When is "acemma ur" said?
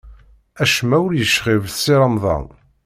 0.63-1.11